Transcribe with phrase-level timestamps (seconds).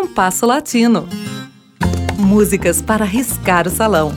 [0.00, 1.08] Compasso Latino.
[2.16, 4.12] Músicas para riscar o salão.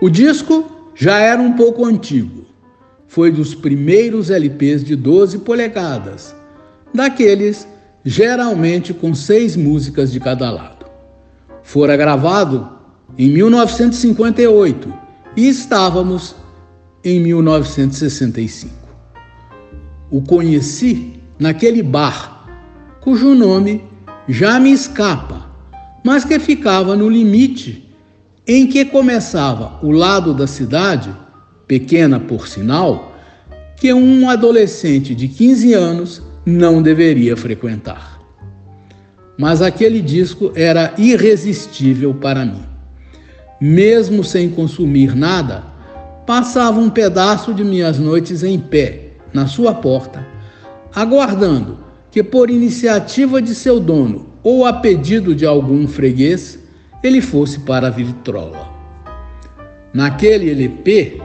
[0.00, 2.46] O disco já era um pouco antigo.
[3.08, 6.32] Foi dos primeiros LPs de 12 polegadas,
[6.94, 7.66] daqueles
[8.04, 10.86] geralmente com seis músicas de cada lado.
[11.64, 12.70] Fora gravado
[13.18, 14.99] em 1958
[15.36, 16.34] e estávamos
[17.04, 18.74] em 1965.
[20.10, 22.46] O conheci naquele bar,
[23.00, 23.84] cujo nome
[24.28, 25.46] já me escapa,
[26.04, 27.90] mas que ficava no limite
[28.46, 31.14] em que começava o lado da cidade,
[31.66, 33.14] pequena por sinal,
[33.76, 38.20] que um adolescente de 15 anos não deveria frequentar.
[39.38, 42.69] Mas aquele disco era irresistível para mim.
[43.60, 45.62] Mesmo sem consumir nada,
[46.26, 50.26] passava um pedaço de minhas noites em pé, na sua porta,
[50.94, 51.78] aguardando
[52.10, 56.58] que, por iniciativa de seu dono ou a pedido de algum freguês,
[57.02, 58.68] ele fosse para a vitrola.
[59.92, 61.20] Naquele LP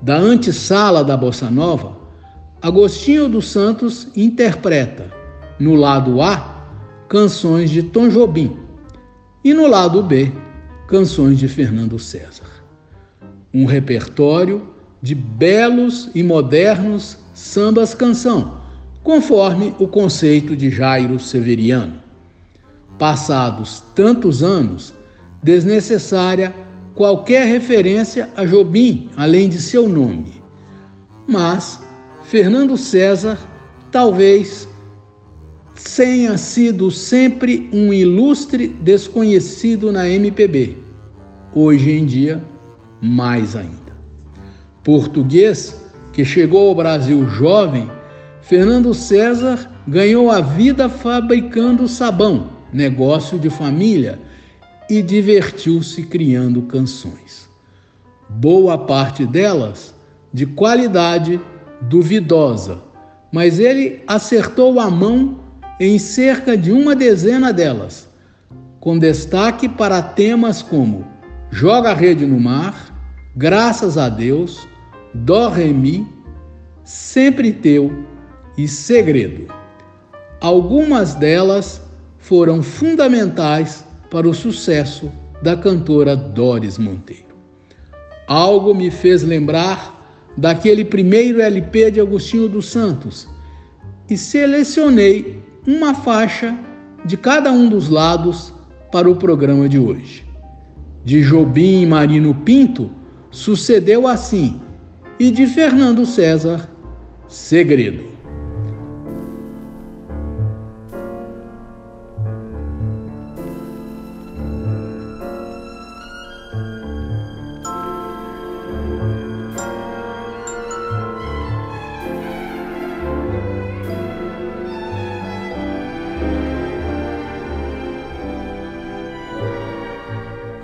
[0.00, 1.98] da antessala da Bossa Nova,
[2.62, 5.10] Agostinho dos Santos interpreta,
[5.58, 6.66] no lado A,
[7.08, 8.56] canções de Tom Jobim
[9.42, 10.30] e no lado B,
[10.90, 12.64] canções de Fernando César.
[13.54, 18.60] Um repertório de belos e modernos sambas canção,
[19.00, 22.02] conforme o conceito de Jairo Severiano.
[22.98, 24.92] Passados tantos anos,
[25.40, 26.52] desnecessária
[26.96, 30.42] qualquer referência a Jobim além de seu nome.
[31.26, 31.80] Mas
[32.24, 33.38] Fernando César
[33.92, 34.68] talvez
[35.96, 40.79] tenha sido sempre um ilustre desconhecido na MPB.
[41.52, 42.40] Hoje em dia,
[43.02, 43.90] mais ainda.
[44.84, 47.90] Português que chegou ao Brasil jovem,
[48.40, 54.20] Fernando César ganhou a vida fabricando sabão, negócio de família
[54.88, 57.50] e divertiu-se criando canções.
[58.28, 59.92] Boa parte delas
[60.32, 61.40] de qualidade
[61.82, 62.78] duvidosa,
[63.32, 65.40] mas ele acertou a mão
[65.80, 68.08] em cerca de uma dezena delas,
[68.78, 71.18] com destaque para temas como
[71.52, 72.90] Joga a Rede no Mar,
[73.36, 74.66] Graças a Deus,
[75.14, 76.06] Dó Ré Mi,
[76.84, 78.04] Sempre Teu
[78.56, 79.52] e Segredo.
[80.40, 81.80] Algumas delas
[82.18, 85.10] foram fundamentais para o sucesso
[85.42, 87.34] da cantora Doris Monteiro.
[88.26, 93.28] Algo me fez lembrar daquele primeiro LP de Agostinho dos Santos
[94.08, 96.56] e selecionei uma faixa
[97.04, 98.52] de cada um dos lados
[98.92, 100.29] para o programa de hoje.
[101.04, 102.90] De Jobim Marino Pinto
[103.30, 104.60] sucedeu assim,
[105.18, 106.68] e de Fernando César,
[107.28, 108.09] Segredo.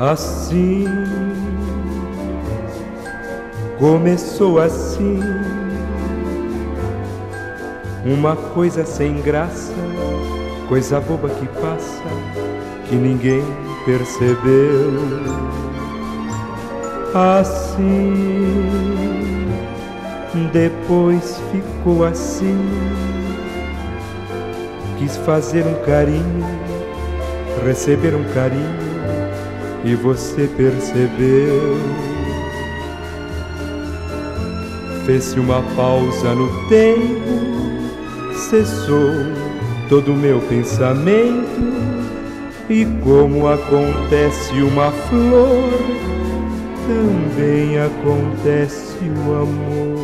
[0.06, 0.84] Assim
[3.76, 5.18] começou assim
[8.04, 9.72] uma coisa sem graça,
[10.68, 12.04] coisa boba que passa,
[12.88, 13.42] que ninguém
[13.84, 14.92] percebeu.
[17.12, 18.14] Assim,
[20.52, 22.56] depois ficou assim.
[24.98, 26.46] Quis fazer um carinho,
[27.64, 28.85] receber um carinho
[29.86, 31.78] e você percebeu.
[35.04, 39.12] Fez-se uma pausa no tempo, cessou
[39.88, 41.76] todo o meu pensamento,
[42.68, 45.70] e como acontece uma flor,
[46.88, 49.96] também acontece o amor.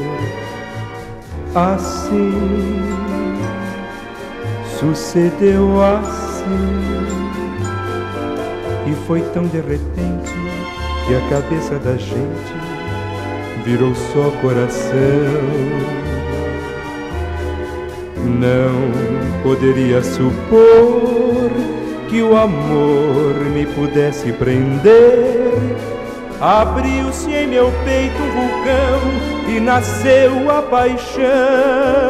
[1.55, 2.33] Assim
[4.79, 7.42] sucedeu assim
[8.93, 10.33] e foi tão de repente
[11.07, 12.53] que a cabeça da gente
[13.65, 14.93] virou só coração.
[18.25, 21.51] Não poderia supor
[22.09, 25.55] que o amor me pudesse prender.
[26.41, 32.02] Abriu-se em meu peito um vulcão e nasceu a paixão.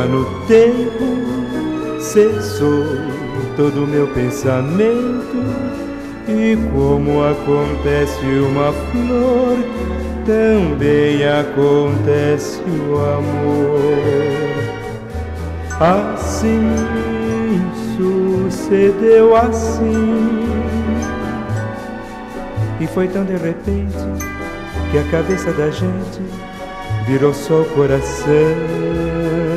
[0.00, 2.84] No tempo, cessou
[3.56, 5.42] todo o meu pensamento.
[6.28, 9.58] E como acontece uma flor,
[10.24, 14.12] também acontece o amor.
[15.78, 17.12] Assim
[17.96, 20.48] sucedeu assim.
[22.80, 23.96] E foi tão de repente
[24.90, 26.20] que a cabeça da gente
[27.06, 29.51] virou só o coração.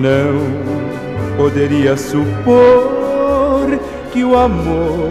[0.00, 3.78] Não poderia supor
[4.10, 5.10] que o amor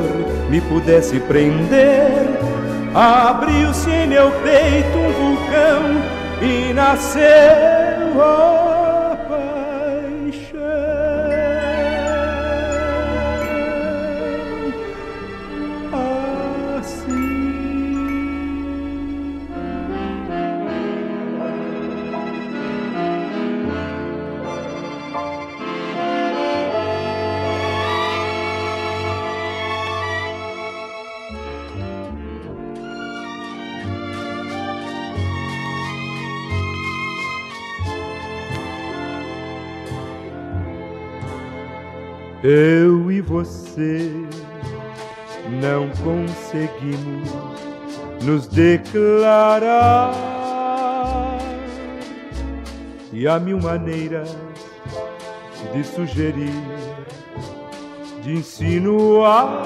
[0.50, 2.28] me pudesse prender.
[2.96, 6.02] Abriu-se em meu peito um vulcão
[6.42, 8.69] e nasceu.
[42.42, 44.10] Eu e você
[45.62, 47.30] não conseguimos
[48.24, 50.14] nos declarar.
[53.12, 54.38] E há mil maneiras
[55.74, 56.54] de sugerir,
[58.24, 59.64] de insinuar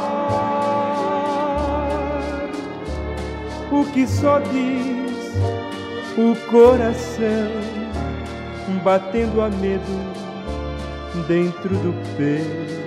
[3.71, 5.13] o que só diz
[6.17, 7.73] o coração
[8.83, 10.12] batendo a medo
[11.21, 12.83] dentro do peito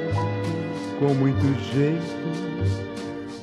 [0.98, 2.16] com muito jeito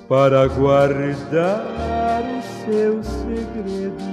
[0.07, 4.03] para guardar o seu segredo.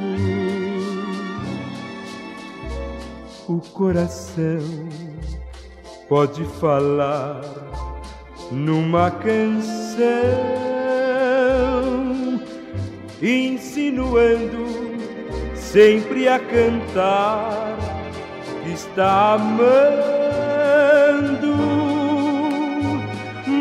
[3.48, 4.88] O coração
[6.08, 7.40] pode falar
[8.52, 10.06] numa canção,
[13.20, 14.66] insinuando
[15.54, 17.76] sempre a cantar
[18.66, 20.29] está amando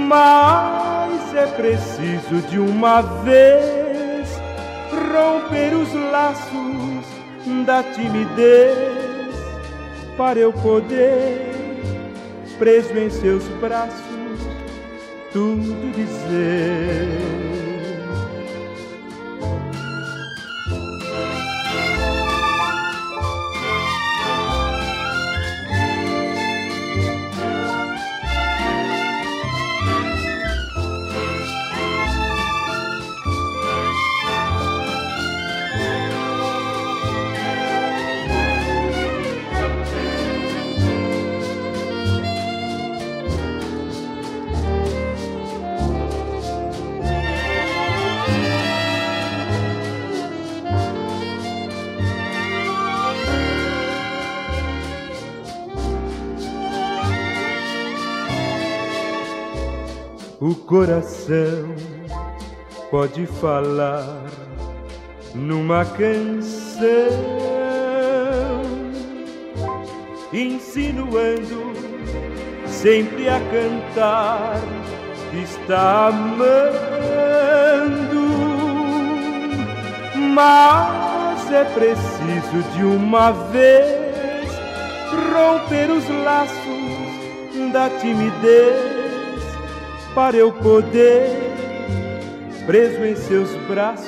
[0.10, 4.28] mas é preciso de uma vez
[4.92, 7.06] romper os laços
[7.64, 9.36] da timidez
[10.18, 11.52] para eu poder,
[12.58, 14.02] preso em seus braços,
[15.32, 17.59] tudo dizer.
[60.50, 61.76] O coração
[62.90, 64.26] pode falar
[65.36, 66.90] numa canção,
[70.34, 71.72] insinuando
[72.66, 74.60] sempre a cantar
[75.40, 76.40] está amando,
[80.34, 84.50] mas é preciso de uma vez
[85.32, 88.89] romper os laços da timidez
[90.20, 91.30] para eu poder,
[92.66, 94.06] preso em seus braços,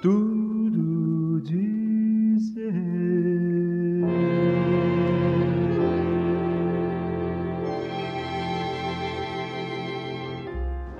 [0.00, 2.72] tudo dizer.